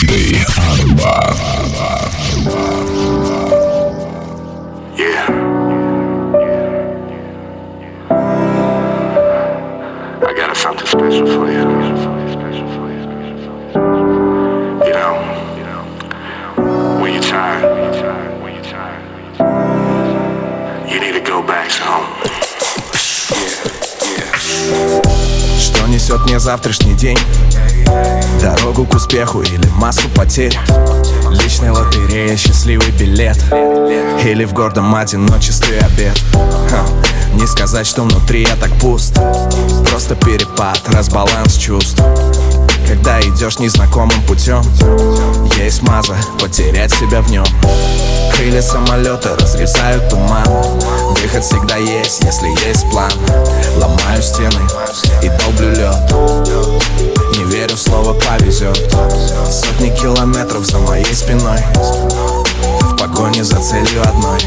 DJ 0.00 0.32
Arba. 0.56 1.12
Yeah. 4.96 5.26
I 10.26 10.32
got 10.34 10.56
something 10.56 10.86
special 10.86 11.26
for 11.26 11.50
you. 11.52 11.60
You 14.86 14.94
know, 14.96 15.16
when 17.02 17.12
you're 17.12 17.22
tired, 17.22 17.64
you 20.90 20.98
need 20.98 21.12
to 21.12 21.20
go 21.20 21.42
back 21.42 21.70
home. 21.72 22.06
Что 25.58 25.86
несет 25.88 26.20
мне 26.24 26.38
завтрашний 26.38 26.94
день? 26.94 27.18
Дорогу 28.40 28.86
к 28.86 28.94
успеху 28.94 29.42
или 29.42 29.66
массу 29.76 30.08
потерь. 30.14 30.58
Личная 31.30 31.72
лотерея, 31.72 32.36
счастливый 32.36 32.90
билет. 32.92 33.38
Или 34.24 34.44
в 34.44 34.52
гордом 34.52 34.94
одиночестве 34.94 35.78
обед. 35.78 36.18
Ха, 36.70 36.82
Не 37.34 37.46
сказать, 37.46 37.86
что 37.86 38.02
внутри 38.02 38.42
я 38.42 38.56
так 38.56 38.70
пуст. 38.80 39.14
Просто 39.90 40.14
перепад, 40.14 40.80
разбаланс 40.88 41.54
чувств. 41.56 42.02
Когда 42.88 43.20
идешь 43.20 43.60
незнакомым 43.60 44.20
путем 44.22 44.62
Есть 45.56 45.82
маза, 45.82 46.16
потерять 46.40 46.92
себя 46.92 47.20
в 47.20 47.30
нем. 47.30 47.46
Крылья 48.34 48.62
самолета 48.62 49.36
разрезают 49.36 50.08
туман. 50.08 50.46
Выход 51.22 51.44
всегда 51.44 51.76
есть, 51.76 52.22
если 52.24 52.48
есть 52.66 52.90
план. 52.90 53.12
Ломаю 53.76 54.22
стены 54.22 54.62
и 55.22 55.28
долблю 55.28 55.70
лед 55.70 57.29
верю 57.60 57.76
в 57.76 57.80
слово 57.80 58.14
повезет. 58.14 58.90
Сотни 59.50 59.90
километров 59.90 60.64
за 60.64 60.78
моей 60.78 61.14
спиной. 61.14 61.58
В 61.74 62.96
погоне 62.96 63.44
за 63.44 63.56
целью 63.56 64.00
одной. 64.02 64.40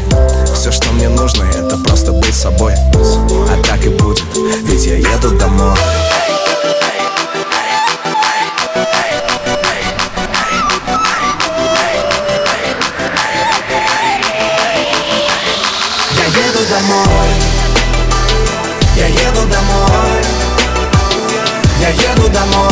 Все, 0.52 0.72
что 0.72 0.90
мне 0.92 1.08
нужно, 1.08 1.44
это 1.44 1.76
просто 1.76 2.12
быть 2.12 2.34
собой. 2.34 2.72
А 2.74 3.62
так 3.62 3.84
и 3.86 3.88
будет, 3.88 4.24
ведь 4.64 4.86
я 4.86 4.96
еду 4.96 5.30
домой. 5.38 5.78
Я 16.16 16.26
еду 16.46 16.60
домой. 16.68 17.28
Я 18.96 19.06
еду 19.06 19.46
домой. 19.46 20.24
Я 21.80 21.88
еду 21.90 22.28
домой 22.28 22.63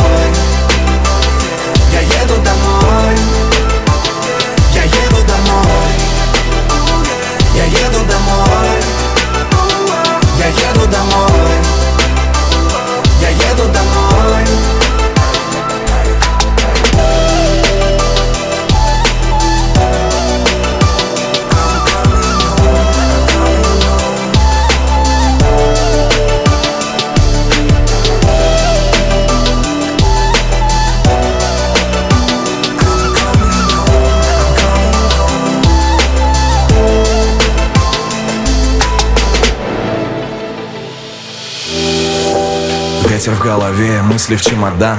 в 43.33 43.39
голове, 43.39 44.01
мысли 44.03 44.35
в 44.35 44.41
чемодан. 44.41 44.97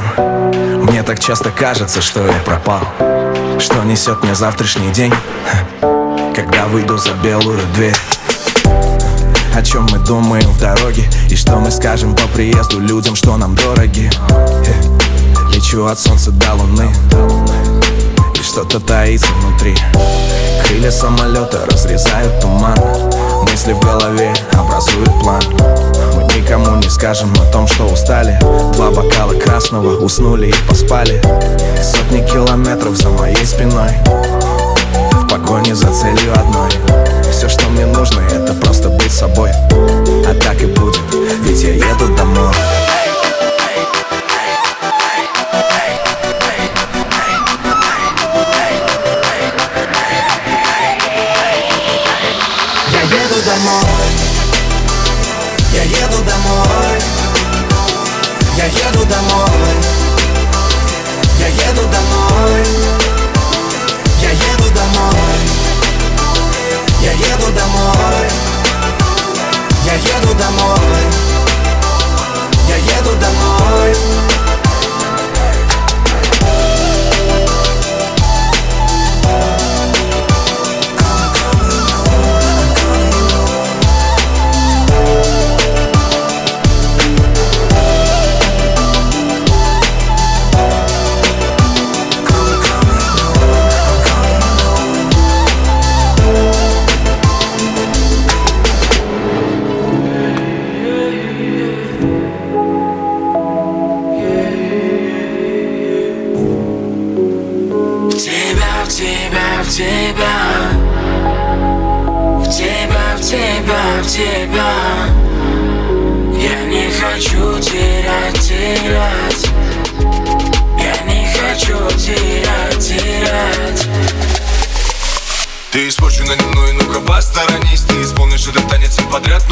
Мне 0.82 1.02
так 1.02 1.20
часто 1.20 1.50
кажется, 1.50 2.00
что 2.00 2.24
я 2.26 2.38
пропал. 2.44 2.80
Что 3.58 3.82
несет 3.84 4.22
мне 4.22 4.34
завтрашний 4.34 4.90
день 4.92 5.12
Когда 6.34 6.66
выйду 6.66 6.98
за 6.98 7.12
белую 7.22 7.60
дверь. 7.74 7.96
О 9.54 9.62
чем 9.62 9.86
мы 9.92 9.98
думаем 9.98 10.48
в 10.50 10.58
дороге 10.58 11.04
И 11.30 11.36
что 11.36 11.56
мы 11.56 11.70
скажем 11.70 12.14
по 12.16 12.26
приезду 12.28 12.80
людям, 12.80 13.14
что 13.14 13.36
нам 13.36 13.54
дороги. 13.54 14.10
Лечу 15.54 15.84
от 15.86 15.98
солнца 15.98 16.30
до 16.32 16.54
луны 16.54 16.92
И 18.34 18.42
что-то 18.42 18.80
таится 18.80 19.28
внутри. 19.40 19.76
Крылья 20.66 20.90
самолета 20.90 21.64
разрезают 21.70 22.40
туман 22.40 22.78
Мысли 23.50 23.72
в 23.72 23.80
голове 23.80 24.34
образуют 24.52 25.20
план 25.20 25.42
никому 26.36 26.76
не 26.76 26.88
скажем 26.88 27.32
о 27.34 27.52
том, 27.52 27.66
что 27.66 27.84
устали. 27.84 28.38
Два 28.74 28.90
бокала 28.90 29.34
красного, 29.34 29.96
уснули 30.04 30.48
и 30.48 30.68
поспали. 30.68 31.20
Сотни 31.82 32.26
километров 32.26 32.96
за 32.96 33.10
моей 33.10 33.44
спиной. 33.46 33.90
В 35.12 35.28
погоне 35.28 35.74
за 35.74 35.92
целью 35.92 36.32
одной. 36.32 36.70
Все, 37.30 37.48
что 37.48 37.68
мне 37.70 37.86
нужно, 37.86 38.20
это 38.20 38.54
просто 38.54 38.88
быть 38.88 39.12
собой. 39.12 39.50
А 39.50 40.34
так 40.42 40.60
и 40.62 40.66
будет, 40.66 41.00
ведь 41.42 41.62
я 41.62 41.74
еду 41.74 42.14
домой 42.16 42.23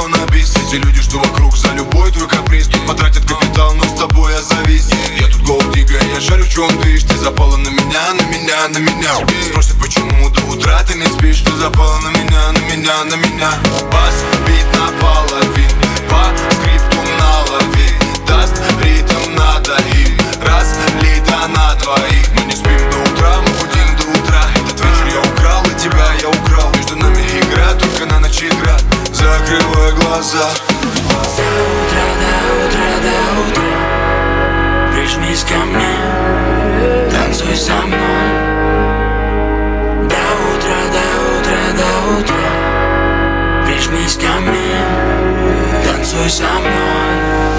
но 0.08 0.16
на 0.16 0.26
бис. 0.32 0.54
Эти 0.56 0.76
люди, 0.76 1.00
что 1.00 1.18
вокруг 1.18 1.56
за 1.56 1.72
любой 1.74 2.10
твой 2.10 2.28
каприз. 2.28 2.66
Тут 2.66 2.86
потратят 2.86 3.24
капитал, 3.24 3.74
но 3.74 3.84
с 3.84 3.98
тобой 3.98 4.32
я 4.32 4.42
завис. 4.42 4.90
Я 5.18 5.28
тут 5.28 5.42
gold 5.42 5.72
digger, 5.72 5.98
я 6.14 6.20
шарю, 6.20 6.44
в 6.44 6.48
чем 6.48 6.68
движ 6.80 7.04
Ты 7.04 7.16
запала 7.18 7.56
на 7.56 7.68
меня, 7.68 8.14
на 8.14 8.22
меня, 8.22 8.68
на 8.68 8.78
меня. 8.78 9.10
Спросят, 9.48 9.76
почему 9.80 10.30
до 10.30 10.40
утра 10.46 10.82
ты 10.84 10.94
не 10.94 11.06
спишь? 11.06 11.40
Ты 11.42 11.52
запала 11.56 11.98
на 12.00 12.08
меня, 12.08 12.52
на 12.52 12.58
меня, 12.58 13.04
на 13.04 13.14
меня. 13.14 13.50
Бас, 13.92 14.14
бит 14.46 14.66
на 14.74 14.90
половин 15.00 15.70
По 16.08 16.32
скрипту 16.54 16.98
налови. 17.18 17.92
Даст 18.26 18.54
ритм 18.82 19.34
надо 19.36 19.76
им 19.94 20.16
Разлито 20.40 21.48
на 21.48 21.74
двоих. 21.76 22.28
Мы 22.34 22.44
не 22.44 22.56
спим 22.56 22.90
до 22.90 22.98
утра, 22.98 23.40
мы 23.40 23.50
будем 23.50 23.96
до 23.96 24.18
утра. 24.18 24.42
Этот 24.56 24.80
вечер 24.80 25.06
я 25.14 25.20
украл, 25.32 25.62
и 25.64 25.80
тебя 25.80 26.12
я 26.20 26.28
украл. 26.28 26.72
Между 26.74 26.96
нами 26.96 27.20
игра, 27.20 27.74
только 27.74 28.06
на 28.06 28.18
ночь 28.20 28.42
игра 28.42 28.76
закрываю 29.22 29.94
глаза. 29.96 30.50
До 31.36 31.48
утра, 31.82 32.06
до 32.22 32.34
утра, 32.66 32.88
до 33.02 33.16
утра 33.50 33.72
Прижмись 34.92 35.44
ко 35.44 35.56
мне, 35.56 37.10
танцуй 37.10 37.56
со 37.56 37.72
мной. 37.86 37.98
До 40.08 40.24
утра, 40.48 40.80
до 40.96 41.06
утра, 41.38 41.62
до 41.80 42.20
утра. 42.20 42.46
Прижмись 43.66 44.16
ко 44.16 44.40
мне, 44.40 44.76
танцуй 45.84 46.28
со 46.30 46.44
мной. 46.44 47.51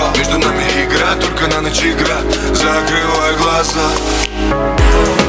серебро 0.00 0.12
Между 0.16 0.38
нами 0.38 0.62
игра, 0.84 1.14
только 1.20 1.46
на 1.48 1.60
ночь 1.60 1.82
игра. 1.82 2.20
Закрывай 2.54 3.36
глаза. 3.36 5.19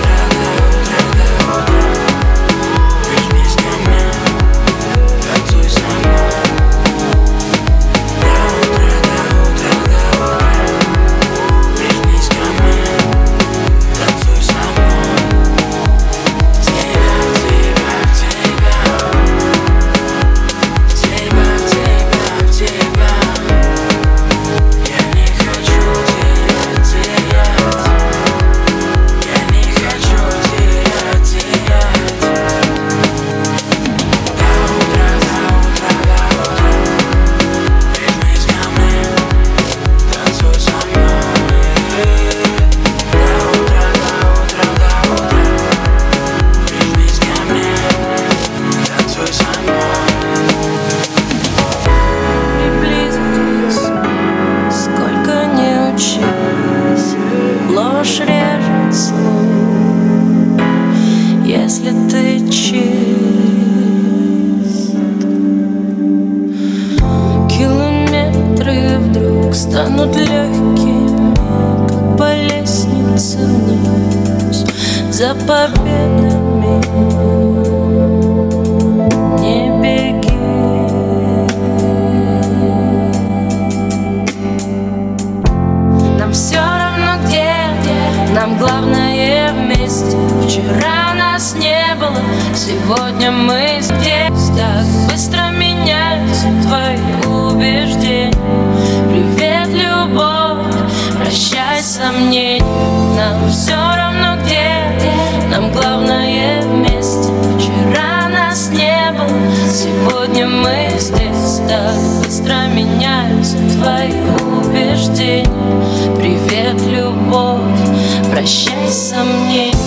Прощай 118.42 118.90
сомнения 118.90 119.81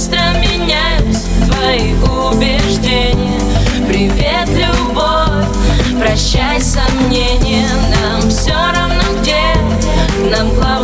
быстро 0.00 0.18
меняются 0.40 1.26
твои 1.46 1.92
убеждения. 1.92 3.38
Привет, 3.86 4.48
любовь, 4.48 5.46
прощай 6.00 6.58
сомнения. 6.58 7.68
Нам 8.00 8.30
все 8.30 8.54
равно 8.54 9.02
где, 9.20 9.42
нам 10.30 10.48
главное 10.54 10.79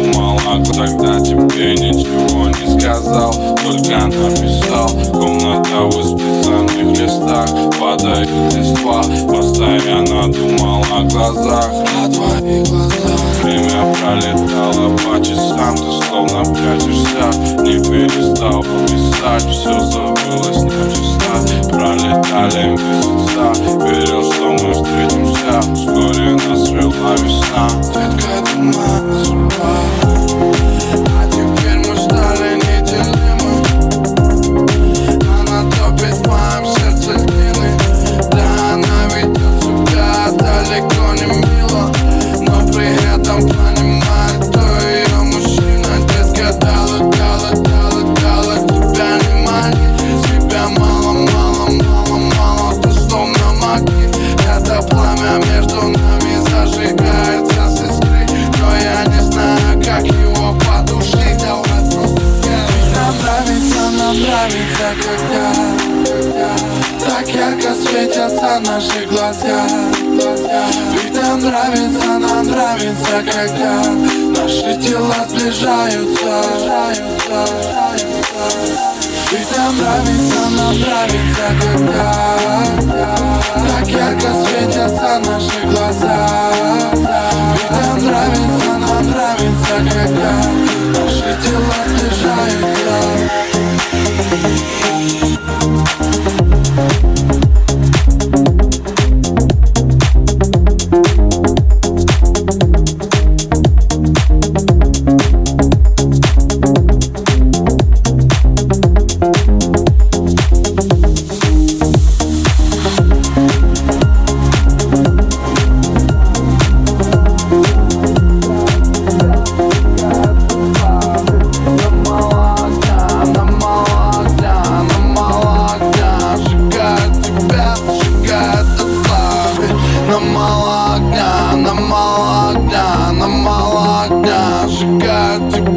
думала, 0.00 0.64
тогда 0.64 1.20
тебе 1.20 1.74
ничего 1.74 2.48
не 2.48 2.80
сказал. 2.80 3.32
Только 3.32 4.06
написал 4.06 4.88
Комната 5.12 5.80
в 5.82 5.90
исписанных 6.00 6.98
листах. 6.98 7.48
Падают 7.78 8.28
листва 8.54 9.02
Постоянно 9.28 10.32
думала 10.32 10.84
о 10.92 11.02
глазах. 11.04 11.70
На 11.94 12.12
твоих 12.12 12.68
глазах 12.68 13.09
время 13.84 13.94
пролетало 14.00 14.96
по 14.96 15.24
часам 15.24 15.76
Ты 15.76 16.06
словно 16.06 16.42
прячешься, 16.54 17.26
не 17.62 17.78
перестал 17.78 18.62
писать 18.62 19.48
Все 19.48 19.80
забылось 19.80 20.62
на 20.62 20.90
часа, 20.90 21.68
пролетали 21.68 22.70
месяца 22.70 23.44
Верил, 23.84 24.32
что 24.32 24.46
мы 24.52 24.72
встретимся, 24.72 25.60
вскоре 25.74 26.32
нас 26.32 26.68
вела 26.70 27.12
весна. 27.16 27.68
Детка, 27.92 28.28
это 28.38 28.54
моя 28.58 29.00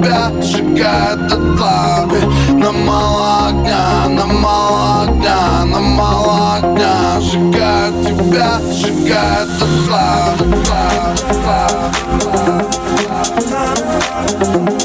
тебя 0.04 0.32
сжигает 0.42 1.32
от 1.32 1.56
На 2.54 2.72
мало 2.72 3.48
огня, 3.48 4.10
на 4.10 4.26
мало 4.26 5.04
огня, 5.04 5.66
на 5.66 5.80
мало 5.80 6.56
огня 6.56 7.20
Сжигает 7.22 7.94
тебя, 8.06 8.60
сжигает 8.72 9.50
от 9.62 9.70
пламя, 9.80 11.14
пламя. 14.64 14.83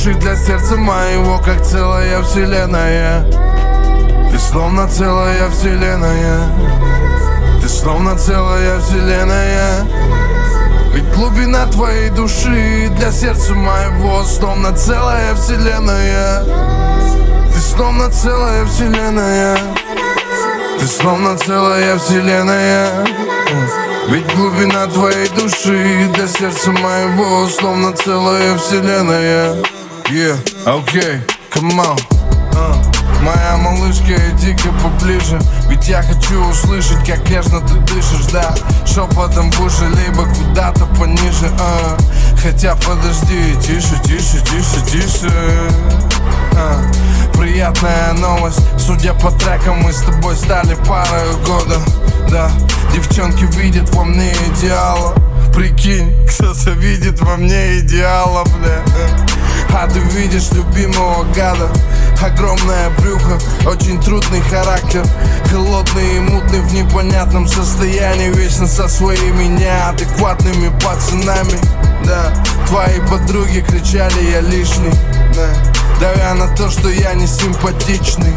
Ставший 0.00 0.18
для 0.18 0.34
сердца 0.34 0.76
моего, 0.76 1.38
как 1.44 1.62
целая 1.62 2.22
вселенная. 2.22 3.22
Ты 4.30 4.38
словно 4.38 4.88
целая 4.88 5.50
вселенная. 5.50 6.40
Ты 7.60 7.68
словно 7.68 8.16
целая 8.16 8.80
вселенная. 8.80 9.86
Ведь 10.94 11.04
глубина 11.12 11.66
твоей 11.66 12.08
души 12.10 12.90
для 12.96 13.12
сердца 13.12 13.52
моего 13.52 14.24
Словно 14.24 14.72
целая 14.74 15.34
вселенная. 15.34 16.44
Ты 17.52 17.60
словно 17.60 18.08
целая 18.10 18.64
вселенная. 18.64 19.58
Ты 20.78 20.86
словно 20.86 21.36
целая 21.36 21.98
вселенная. 21.98 23.06
Ведь 24.08 24.34
глубина 24.34 24.86
твоей 24.86 25.28
души 25.28 26.08
для 26.14 26.26
сердца 26.26 26.70
моего 26.70 27.46
Словно 27.48 27.92
целая 27.92 28.56
вселенная. 28.56 29.56
Yeah, 30.10 30.36
okay, 30.66 31.22
come 31.50 31.78
on. 31.78 31.96
Uh. 32.52 32.74
Моя 33.22 33.56
малышка, 33.58 34.14
иди-ка 34.30 34.72
поближе. 34.82 35.38
Ведь 35.68 35.86
я 35.86 36.02
хочу 36.02 36.42
услышать, 36.48 37.06
как 37.06 37.28
нежно 37.30 37.60
ты 37.60 37.74
дышишь, 37.74 38.26
да. 38.32 38.52
Шепотом 38.84 39.52
выше, 39.52 39.84
либо 39.84 40.24
куда-то 40.24 40.86
пониже 40.98 41.48
а. 41.60 41.96
Хотя 42.42 42.74
подожди, 42.74 43.54
тише, 43.62 44.02
тише, 44.02 44.40
тише, 44.40 44.84
тише. 44.84 45.32
А. 46.56 46.82
Приятная 47.34 48.12
новость, 48.14 48.62
судя 48.78 49.14
по 49.14 49.30
трекам, 49.30 49.78
мы 49.80 49.92
с 49.92 50.02
тобой 50.02 50.34
стали 50.34 50.74
парой 50.88 51.36
года. 51.46 51.78
Да, 52.28 52.50
девчонки 52.92 53.44
видят 53.56 53.88
во 53.94 54.04
мне 54.04 54.32
идеала 54.32 55.14
Прикинь, 55.54 56.14
кто-то 56.28 56.70
видит 56.70 57.20
во 57.20 57.36
мне 57.36 57.80
идеала, 57.80 58.44
бля. 58.44 58.82
А 59.72 59.86
ты 59.88 59.98
видишь 59.98 60.50
любимого 60.52 61.24
гада. 61.34 61.68
Огромное 62.22 62.90
брюхо, 62.98 63.38
очень 63.66 64.00
трудный 64.00 64.40
характер. 64.42 65.04
Холодный 65.50 66.16
и 66.16 66.20
мутный 66.20 66.60
в 66.60 66.72
непонятном 66.72 67.48
состоянии. 67.48 68.30
Вечно 68.30 68.66
со 68.66 68.88
своими 68.88 69.44
неадекватными 69.44 70.70
пацанами. 70.80 71.58
Да, 72.04 72.32
твои 72.68 73.00
подруги 73.10 73.60
кричали 73.60 74.30
я 74.30 74.40
лишний. 74.40 74.94
Да, 75.34 75.48
давя 76.00 76.34
на 76.34 76.48
то, 76.56 76.70
что 76.70 76.88
я 76.90 77.14
не 77.14 77.26
симпатичный. 77.26 78.34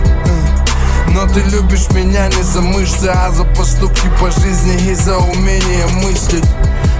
Но 1.09 1.27
ты 1.27 1.41
любишь 1.41 1.89
меня 1.91 2.27
не 2.27 2.41
за 2.41 2.61
мышцы, 2.61 3.05
а 3.05 3.29
за 3.31 3.43
поступки 3.43 4.09
по 4.19 4.31
жизни 4.31 4.91
и 4.91 4.95
за 4.95 5.17
умение 5.17 5.85
мыслить 6.03 6.45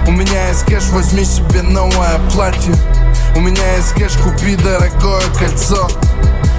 У 0.06 0.10
меня 0.10 0.48
есть 0.48 0.64
кэш, 0.66 0.84
возьми 0.90 1.24
себе 1.24 1.62
новое 1.62 2.18
платье. 2.32 2.74
У 3.34 3.40
меня 3.40 3.76
есть 3.76 3.92
кэш, 3.92 4.12
купи 4.18 4.54
дорогое 4.56 5.22
кольцо. 5.38 5.88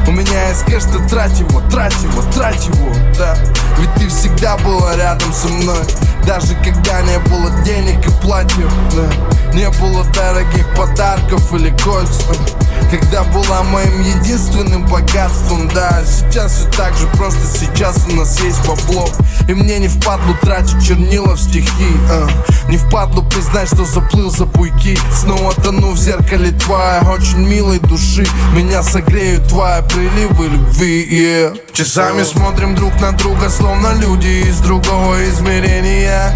У 0.07 0.11
меня 0.11 0.49
есть 0.49 0.65
кэш, 0.65 0.83
ты 0.83 1.07
трать 1.07 1.39
его, 1.39 1.61
трать 1.69 1.95
его, 2.01 2.21
трать 2.33 2.65
его, 2.67 2.93
да. 3.17 3.37
Ведь 3.77 3.93
ты 3.95 4.07
всегда 4.09 4.57
была 4.57 4.95
рядом 4.95 5.31
со 5.31 5.47
мной 5.47 5.77
Даже 6.25 6.55
когда 6.63 7.01
не 7.01 7.19
было 7.29 7.49
денег 7.63 8.05
и 8.05 8.11
платьев, 8.21 8.73
да. 8.95 9.53
Не 9.53 9.69
было 9.79 10.03
дорогих 10.13 10.67
подарков 10.75 11.53
или 11.53 11.69
кольц 11.83 12.23
когда 12.91 13.23
была 13.23 13.63
моим 13.63 14.01
единственным 14.01 14.85
богатством 14.85 15.67
Да, 15.69 16.03
сейчас 16.05 16.53
все 16.53 16.69
так 16.71 16.95
же, 16.95 17.07
просто 17.17 17.39
сейчас 17.59 18.05
у 18.09 18.15
нас 18.15 18.39
есть 18.41 18.65
бабло. 18.67 19.09
И 19.47 19.53
мне 19.53 19.79
не 19.79 19.87
впадлу 19.87 20.35
тратить 20.41 20.85
чернила 20.85 21.33
в 21.33 21.39
стихи 21.39 21.97
а. 22.09 22.27
Не 22.69 22.77
впадлу 22.77 23.23
признать, 23.23 23.67
что 23.67 23.85
заплыл 23.85 24.29
за 24.31 24.45
буйки. 24.45 24.97
Снова 25.13 25.53
тону 25.53 25.91
в 25.91 25.97
зеркале 25.97 26.51
твоей 26.51 27.01
очень 27.07 27.47
милой 27.47 27.79
души. 27.79 28.25
Меня 28.53 28.83
согреют 28.83 29.47
твои 29.47 29.81
приливы 29.83 30.47
любви 30.47 31.07
yeah. 31.09 31.64
Часами 31.75 32.23
смотрим 32.23 32.73
друг 32.73 33.01
на 33.01 33.11
друга, 33.11 33.49
словно 33.49 33.91
люди 33.95 34.47
из 34.47 34.59
другого 34.59 35.21
измерения. 35.25 36.31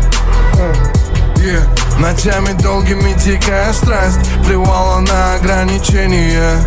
Yeah. 1.37 1.63
Ночами 1.97 2.51
долгими 2.61 3.13
дикая 3.13 3.71
страсть 3.71 4.19
Плевала 4.45 4.99
на 4.99 5.35
ограничения. 5.35 6.61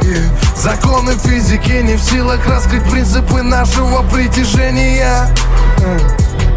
Yeah. 0.00 0.56
Законы 0.56 1.12
физики 1.12 1.70
не 1.84 1.94
в 1.94 2.02
силах 2.02 2.44
раскрыть 2.48 2.82
принципы 2.90 3.42
нашего 3.42 4.02
притяжения. 4.08 5.28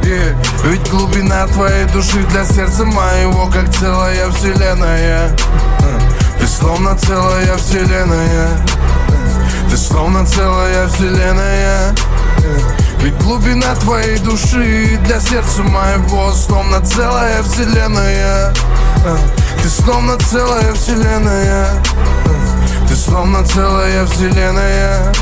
Yeah. 0.02 0.36
Ведь 0.64 0.90
глубина 0.90 1.46
твоей 1.50 1.86
души 1.94 2.24
для 2.32 2.44
сердца 2.44 2.84
моего 2.84 3.46
Как 3.46 3.72
целая 3.76 4.28
вселенная. 4.32 5.38
Ты 6.40 6.48
словно 6.48 6.98
целая 6.98 7.56
вселенная 7.58 8.58
Ты 9.70 9.78
словно 9.78 10.26
целая 10.26 10.88
вселенная. 10.88 11.96
Ведь 13.02 13.16
глубина 13.20 13.76
твоей 13.76 14.18
души 14.18 15.00
для 15.06 15.20
сердца 15.20 15.62
моего 15.62 16.32
Словно 16.34 16.82
целая 16.82 17.44
вселенная. 17.44 18.52
Ты 19.62 19.70
словно 19.70 20.18
целая 20.18 20.74
вселенная. 20.74 21.68
Ты 22.88 22.96
словно 22.96 23.44
целая 23.46 24.08
вселенная. 24.08 25.14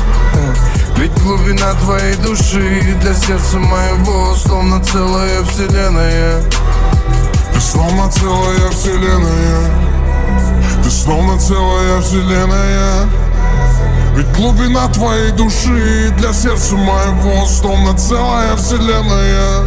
Ведь 0.96 1.12
глубина 1.22 1.74
твоей 1.82 2.14
души 2.16 2.96
для 3.02 3.14
сердца 3.14 3.58
моего 3.58 4.34
Словно 4.34 4.82
целая 4.82 5.42
вселенная. 5.42 6.42
Ты 7.52 7.60
словно 7.60 8.10
целая 8.10 8.70
вселенная. 8.70 9.70
Ты 10.82 10.90
словно 10.90 11.38
целая 11.38 12.00
вселенная 12.00 13.27
ведь 14.18 14.32
глубина 14.32 14.88
твоей 14.88 15.30
души 15.30 16.12
для 16.18 16.32
сердца 16.32 16.74
моего 16.74 17.46
Словно 17.46 17.96
целая 17.96 18.56
вселенная. 18.56 19.64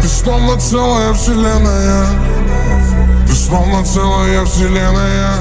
Ты 0.00 0.08
словно 0.08 0.58
целая 0.58 1.12
вселенная. 1.12 2.06
Ты 3.26 3.34
словно 3.34 3.84
целая 3.84 4.44
вселенная. 4.46 5.34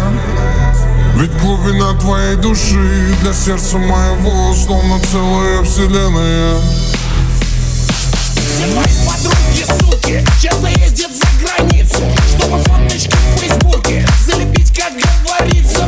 Ведь 1.15 1.31
глубина 1.37 1.93
твоей 1.99 2.35
души 2.35 3.15
для 3.21 3.33
сердца 3.33 3.77
моего 3.77 4.53
Словно 4.53 4.99
целая 4.99 5.63
вселенная. 5.63 6.59
Все 8.35 8.65
твои 8.73 8.93
подруги 9.07 9.65
суки 9.79 10.25
Часто 10.41 10.67
ездят 10.67 11.11
за 11.11 11.25
границу 11.41 12.03
Чтобы 12.29 12.61
фоточки 12.63 13.15
в 13.35 13.39
фейсбуке 13.39 14.05
Залепить, 14.25 14.71
как 14.77 14.91
говорится 14.93 15.87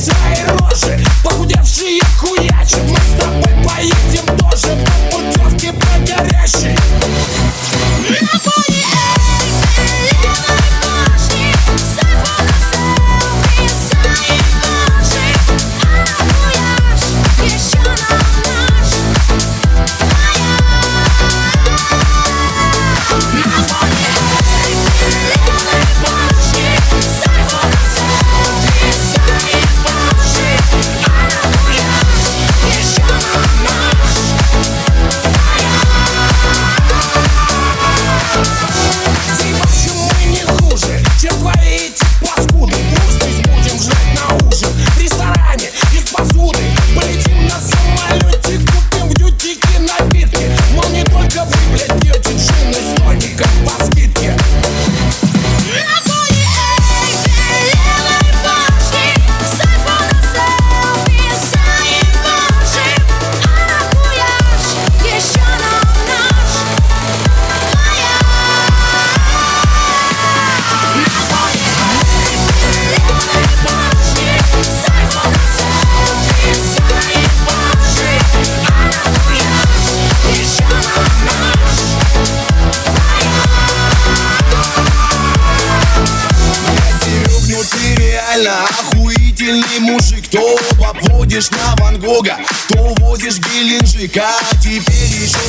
свои 0.00 0.44
рожи 0.46 1.04
Похудевшие 1.22 2.00
хуячат 2.18 2.82
Мы 2.88 2.96
с 2.96 3.22
тобой 3.22 3.64
поедем 3.64 4.26
тоже 4.38 4.76
По 4.86 5.16
путевке 5.16 5.72
прогорящей 5.72 6.76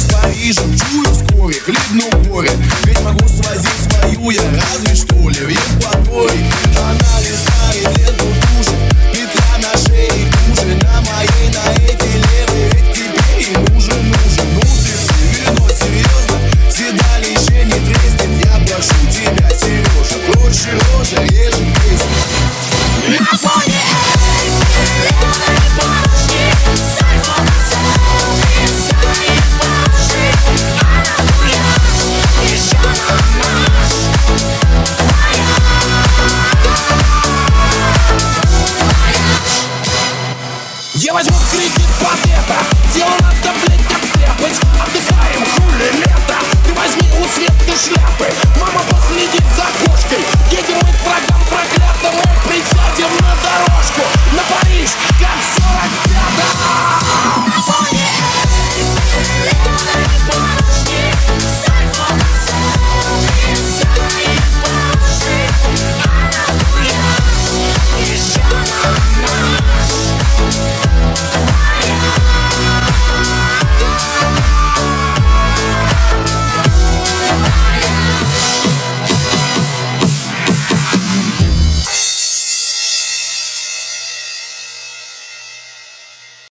с 0.01 0.13
Парижем 0.13 0.75
Чую 0.77 1.05
вскоре, 1.13 1.55
хлебну 1.59 2.09
горе 2.27 2.51
Ведь 2.85 3.01
могу 3.01 3.27
свозить 3.27 3.69
свою 3.89 4.31
я 4.31 4.41
разве 4.51 4.95
что 4.95 5.29
ли 5.29 5.35
в 5.35 5.49
Евпатории 5.49 6.70